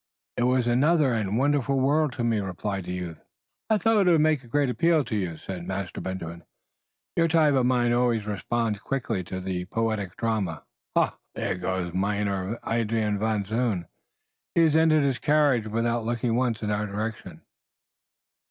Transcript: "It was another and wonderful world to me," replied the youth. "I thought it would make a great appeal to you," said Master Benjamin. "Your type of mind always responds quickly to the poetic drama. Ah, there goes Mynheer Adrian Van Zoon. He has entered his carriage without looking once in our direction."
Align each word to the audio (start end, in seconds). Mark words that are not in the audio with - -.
"It 0.35 0.45
was 0.45 0.65
another 0.65 1.13
and 1.13 1.37
wonderful 1.37 1.79
world 1.79 2.13
to 2.13 2.23
me," 2.23 2.39
replied 2.39 2.85
the 2.85 2.91
youth. 2.93 3.23
"I 3.69 3.77
thought 3.77 4.07
it 4.07 4.11
would 4.11 4.19
make 4.19 4.43
a 4.43 4.47
great 4.47 4.67
appeal 4.71 5.03
to 5.03 5.15
you," 5.15 5.37
said 5.37 5.67
Master 5.67 6.01
Benjamin. 6.01 6.43
"Your 7.15 7.27
type 7.27 7.53
of 7.53 7.67
mind 7.67 7.93
always 7.93 8.25
responds 8.25 8.79
quickly 8.79 9.23
to 9.25 9.39
the 9.39 9.65
poetic 9.65 10.17
drama. 10.17 10.63
Ah, 10.95 11.17
there 11.35 11.53
goes 11.53 11.93
Mynheer 11.93 12.57
Adrian 12.67 13.19
Van 13.19 13.45
Zoon. 13.45 13.85
He 14.55 14.61
has 14.61 14.75
entered 14.75 15.03
his 15.03 15.19
carriage 15.19 15.67
without 15.67 16.03
looking 16.03 16.33
once 16.33 16.63
in 16.63 16.71
our 16.71 16.87
direction." 16.87 17.41